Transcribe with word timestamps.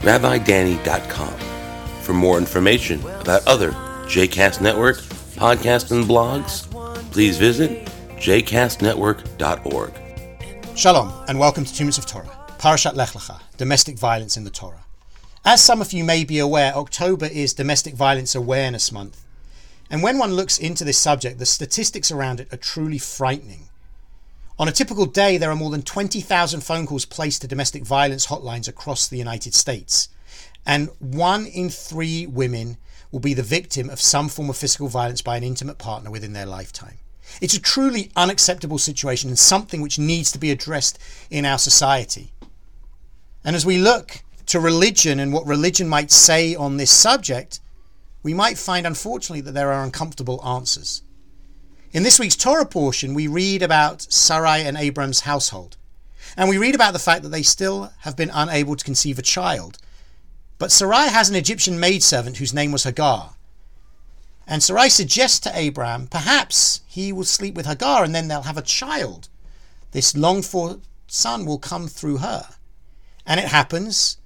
rabbidanny.com. 0.00 1.34
For 2.02 2.12
more 2.12 2.38
information 2.38 3.00
about 3.20 3.46
other 3.46 3.72
JCast 4.06 4.60
Network 4.60 4.98
podcasts 5.36 5.90
and 5.90 6.04
blogs, 6.04 6.70
please 7.12 7.36
visit 7.38 7.86
jcastnetwork.org. 8.16 9.92
Shalom, 10.76 11.12
and 11.28 11.38
welcome 11.38 11.64
to 11.64 11.74
Two 11.74 11.88
of 11.88 12.06
Torah, 12.06 12.30
Parashat 12.58 12.94
Lech 12.94 13.10
Lecha, 13.10 13.40
Domestic 13.56 13.98
Violence 13.98 14.36
in 14.36 14.44
the 14.44 14.50
Torah. 14.50 14.84
As 15.44 15.62
some 15.62 15.80
of 15.80 15.92
you 15.92 16.04
may 16.04 16.24
be 16.24 16.38
aware, 16.38 16.74
October 16.74 17.26
is 17.26 17.54
Domestic 17.54 17.94
Violence 17.94 18.34
Awareness 18.34 18.90
Month. 18.90 19.22
And 19.88 20.02
when 20.02 20.18
one 20.18 20.34
looks 20.34 20.58
into 20.58 20.84
this 20.84 20.98
subject, 20.98 21.38
the 21.38 21.46
statistics 21.46 22.10
around 22.10 22.40
it 22.40 22.52
are 22.52 22.56
truly 22.56 22.98
frightening. 22.98 23.68
On 24.58 24.68
a 24.68 24.72
typical 24.72 25.04
day, 25.04 25.36
there 25.36 25.50
are 25.50 25.56
more 25.56 25.70
than 25.70 25.82
20,000 25.82 26.62
phone 26.62 26.86
calls 26.86 27.04
placed 27.04 27.42
to 27.42 27.48
domestic 27.48 27.84
violence 27.84 28.28
hotlines 28.28 28.68
across 28.68 29.06
the 29.06 29.18
United 29.18 29.54
States. 29.54 30.08
And 30.64 30.88
one 30.98 31.44
in 31.44 31.68
three 31.68 32.26
women 32.26 32.78
will 33.12 33.20
be 33.20 33.34
the 33.34 33.42
victim 33.42 33.90
of 33.90 34.00
some 34.00 34.30
form 34.30 34.48
of 34.48 34.56
physical 34.56 34.88
violence 34.88 35.20
by 35.20 35.36
an 35.36 35.44
intimate 35.44 35.76
partner 35.76 36.10
within 36.10 36.32
their 36.32 36.46
lifetime. 36.46 36.96
It's 37.42 37.54
a 37.54 37.60
truly 37.60 38.10
unacceptable 38.16 38.78
situation 38.78 39.28
and 39.28 39.38
something 39.38 39.82
which 39.82 39.98
needs 39.98 40.32
to 40.32 40.38
be 40.38 40.50
addressed 40.50 40.98
in 41.30 41.44
our 41.44 41.58
society. 41.58 42.32
And 43.44 43.54
as 43.54 43.66
we 43.66 43.76
look 43.76 44.22
to 44.46 44.58
religion 44.58 45.20
and 45.20 45.34
what 45.34 45.46
religion 45.46 45.86
might 45.86 46.10
say 46.10 46.54
on 46.54 46.78
this 46.78 46.90
subject, 46.90 47.60
we 48.22 48.32
might 48.32 48.56
find, 48.56 48.86
unfortunately, 48.86 49.42
that 49.42 49.52
there 49.52 49.70
are 49.72 49.84
uncomfortable 49.84 50.42
answers. 50.44 51.02
In 51.92 52.02
this 52.02 52.18
week's 52.18 52.36
Torah 52.36 52.66
portion, 52.66 53.14
we 53.14 53.26
read 53.26 53.62
about 53.62 54.02
Sarai 54.12 54.62
and 54.62 54.76
Abram's 54.76 55.20
household. 55.20 55.76
And 56.36 56.48
we 56.48 56.58
read 56.58 56.74
about 56.74 56.92
the 56.92 56.98
fact 56.98 57.22
that 57.22 57.30
they 57.30 57.42
still 57.42 57.92
have 58.00 58.16
been 58.16 58.30
unable 58.34 58.76
to 58.76 58.84
conceive 58.84 59.18
a 59.18 59.22
child. 59.22 59.78
But 60.58 60.72
Sarai 60.72 61.08
has 61.08 61.28
an 61.30 61.36
Egyptian 61.36 61.78
maidservant 61.78 62.38
whose 62.38 62.52
name 62.52 62.72
was 62.72 62.84
Hagar. 62.84 63.34
And 64.46 64.62
Sarai 64.62 64.90
suggests 64.90 65.38
to 65.40 65.68
Abram, 65.68 66.08
perhaps 66.08 66.80
he 66.86 67.12
will 67.12 67.24
sleep 67.24 67.54
with 67.54 67.66
Hagar 67.66 68.04
and 68.04 68.14
then 68.14 68.28
they'll 68.28 68.42
have 68.42 68.58
a 68.58 68.62
child. 68.62 69.28
This 69.92 70.16
longed 70.16 70.44
for 70.44 70.80
son 71.06 71.46
will 71.46 71.58
come 71.58 71.88
through 71.88 72.18
her. 72.18 72.48
And 73.24 73.40
it 73.40 73.46
happens, 73.46 74.18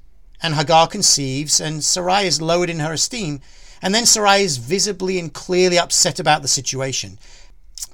and 0.43 0.55
Hagar 0.55 0.89
conceives, 0.89 1.61
and 1.61 1.85
Sarai 1.85 2.27
is 2.27 2.43
lowered 2.43 2.71
in 2.71 2.81
her 2.81 2.93
esteem. 2.93 3.41
And 3.81 3.95
then 3.95 4.07
Sarai 4.07 4.43
is 4.43 4.59
visibly 4.59 5.19
and 5.19 5.33
clearly 5.33 5.79
upset 5.79 6.19
about 6.21 6.43
the 6.43 6.49
situation, 6.49 7.19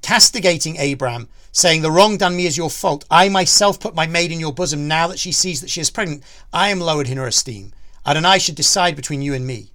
castigating 0.07 0.79
Abram, 0.79 1.29
saying, 1.51 1.83
The 1.83 1.91
wrong 1.91 2.17
done 2.17 2.37
me 2.37 2.47
is 2.47 2.57
your 2.57 2.71
fault. 2.71 3.05
I 3.11 3.29
myself 3.29 3.81
put 3.81 3.97
my 3.97 4.07
maid 4.07 4.31
in 4.31 4.39
your 4.39 4.53
bosom. 4.53 4.87
Now 4.87 5.09
that 5.09 5.19
she 5.19 5.33
sees 5.33 5.61
that 5.61 5.69
she 5.69 5.81
is 5.81 5.91
pregnant, 5.91 6.23
I 6.53 6.69
am 6.69 6.79
lowered 6.79 7.09
in 7.09 7.17
her 7.17 7.27
esteem. 7.27 7.73
Adonai 8.07 8.39
should 8.39 8.55
decide 8.55 8.95
between 8.95 9.21
you 9.21 9.35
and 9.35 9.45
me. 9.45 9.73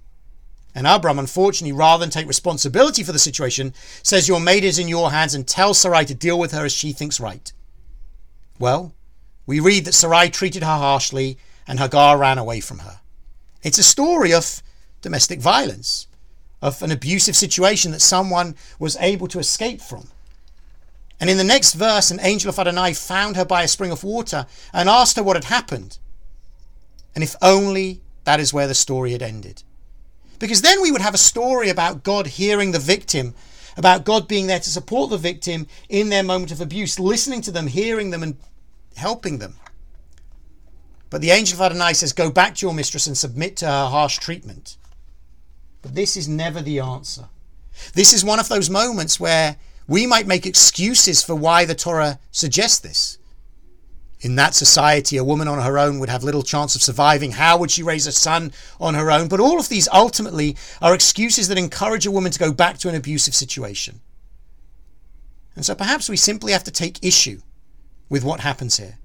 And 0.74 0.86
Abram, 0.86 1.18
unfortunately, 1.18 1.76
rather 1.76 2.02
than 2.02 2.08
take 2.08 2.26
responsibility 2.26 3.02
for 3.02 3.12
the 3.12 3.18
situation, 3.18 3.74
says, 4.02 4.26
Your 4.26 4.40
maid 4.40 4.64
is 4.64 4.78
in 4.78 4.88
your 4.88 5.10
hands 5.10 5.34
and 5.34 5.46
tells 5.46 5.78
Sarai 5.78 6.06
to 6.06 6.14
deal 6.14 6.38
with 6.38 6.52
her 6.52 6.64
as 6.64 6.72
she 6.72 6.92
thinks 6.92 7.20
right. 7.20 7.52
Well, 8.58 8.94
we 9.44 9.60
read 9.60 9.84
that 9.84 9.92
Sarai 9.92 10.30
treated 10.30 10.62
her 10.62 10.78
harshly 10.78 11.36
and 11.66 11.78
Hagar 11.78 12.16
ran 12.16 12.38
away 12.38 12.60
from 12.60 12.78
her. 12.78 13.00
It's 13.62 13.76
a 13.76 13.82
story 13.82 14.32
of 14.32 14.62
domestic 15.02 15.40
violence, 15.40 16.06
of 16.62 16.82
an 16.82 16.90
abusive 16.90 17.36
situation 17.36 17.90
that 17.92 18.00
someone 18.00 18.56
was 18.78 18.96
able 18.98 19.28
to 19.28 19.38
escape 19.38 19.82
from. 19.82 20.08
And 21.22 21.30
in 21.30 21.36
the 21.36 21.44
next 21.44 21.74
verse, 21.74 22.10
an 22.10 22.18
angel 22.20 22.48
of 22.48 22.58
Adonai 22.58 22.94
found 22.94 23.36
her 23.36 23.44
by 23.44 23.62
a 23.62 23.68
spring 23.68 23.92
of 23.92 24.02
water 24.02 24.44
and 24.72 24.88
asked 24.88 25.16
her 25.16 25.22
what 25.22 25.36
had 25.36 25.44
happened. 25.44 25.98
And 27.14 27.22
if 27.22 27.36
only 27.40 28.00
that 28.24 28.40
is 28.40 28.52
where 28.52 28.66
the 28.66 28.74
story 28.74 29.12
had 29.12 29.22
ended. 29.22 29.62
Because 30.40 30.62
then 30.62 30.82
we 30.82 30.90
would 30.90 31.00
have 31.00 31.14
a 31.14 31.18
story 31.18 31.68
about 31.68 32.02
God 32.02 32.26
hearing 32.26 32.72
the 32.72 32.80
victim, 32.80 33.34
about 33.76 34.04
God 34.04 34.26
being 34.26 34.48
there 34.48 34.58
to 34.58 34.68
support 34.68 35.10
the 35.10 35.16
victim 35.16 35.68
in 35.88 36.08
their 36.08 36.24
moment 36.24 36.50
of 36.50 36.60
abuse, 36.60 36.98
listening 36.98 37.40
to 37.42 37.52
them, 37.52 37.68
hearing 37.68 38.10
them, 38.10 38.24
and 38.24 38.36
helping 38.96 39.38
them. 39.38 39.54
But 41.08 41.20
the 41.20 41.30
angel 41.30 41.56
of 41.56 41.62
Adonai 41.62 41.92
says, 41.94 42.12
Go 42.12 42.32
back 42.32 42.56
to 42.56 42.66
your 42.66 42.74
mistress 42.74 43.06
and 43.06 43.16
submit 43.16 43.58
to 43.58 43.66
her 43.66 43.86
harsh 43.86 44.18
treatment. 44.18 44.76
But 45.82 45.94
this 45.94 46.16
is 46.16 46.26
never 46.26 46.60
the 46.60 46.80
answer. 46.80 47.28
This 47.94 48.12
is 48.12 48.24
one 48.24 48.40
of 48.40 48.48
those 48.48 48.68
moments 48.68 49.20
where 49.20 49.56
we 49.86 50.06
might 50.06 50.26
make 50.26 50.46
excuses 50.46 51.22
for 51.22 51.34
why 51.34 51.64
the 51.64 51.74
Torah 51.74 52.18
suggests 52.30 52.78
this. 52.78 53.18
In 54.20 54.36
that 54.36 54.54
society, 54.54 55.16
a 55.16 55.24
woman 55.24 55.48
on 55.48 55.60
her 55.60 55.78
own 55.78 55.98
would 55.98 56.08
have 56.08 56.22
little 56.22 56.44
chance 56.44 56.76
of 56.76 56.82
surviving. 56.82 57.32
How 57.32 57.58
would 57.58 57.72
she 57.72 57.82
raise 57.82 58.06
a 58.06 58.12
son 58.12 58.52
on 58.80 58.94
her 58.94 59.10
own? 59.10 59.26
But 59.26 59.40
all 59.40 59.58
of 59.58 59.68
these 59.68 59.88
ultimately 59.92 60.56
are 60.80 60.94
excuses 60.94 61.48
that 61.48 61.58
encourage 61.58 62.06
a 62.06 62.10
woman 62.12 62.30
to 62.30 62.38
go 62.38 62.52
back 62.52 62.78
to 62.78 62.88
an 62.88 62.94
abusive 62.94 63.34
situation. 63.34 64.00
And 65.56 65.64
so 65.64 65.74
perhaps 65.74 66.08
we 66.08 66.16
simply 66.16 66.52
have 66.52 66.64
to 66.64 66.70
take 66.70 67.04
issue 67.04 67.40
with 68.08 68.22
what 68.22 68.40
happens 68.40 68.76
here 68.76 68.98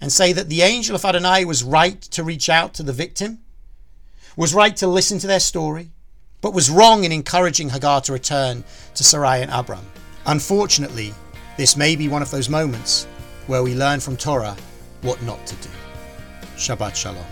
and 0.00 0.12
say 0.12 0.32
that 0.32 0.48
the 0.48 0.62
angel 0.62 0.94
of 0.94 1.04
Adonai 1.04 1.44
was 1.44 1.64
right 1.64 2.00
to 2.00 2.22
reach 2.22 2.48
out 2.48 2.74
to 2.74 2.82
the 2.82 2.92
victim, 2.92 3.40
was 4.36 4.54
right 4.54 4.76
to 4.76 4.86
listen 4.86 5.18
to 5.18 5.26
their 5.26 5.40
story, 5.40 5.90
but 6.42 6.52
was 6.52 6.68
wrong 6.68 7.04
in 7.04 7.12
encouraging 7.12 7.70
Hagar 7.70 8.02
to 8.02 8.12
return 8.12 8.62
to 8.94 9.02
Sarai 9.02 9.40
and 9.40 9.50
Abram. 9.50 9.86
Unfortunately, 10.26 11.14
this 11.56 11.76
may 11.76 11.96
be 11.96 12.08
one 12.08 12.20
of 12.20 12.30
those 12.30 12.50
moments 12.50 13.06
where 13.46 13.62
we 13.62 13.74
learn 13.74 14.00
from 14.00 14.16
Torah 14.16 14.56
what 15.00 15.22
not 15.22 15.46
to 15.46 15.54
do. 15.56 15.70
Shabbat 16.56 16.94
Shalom. 16.94 17.24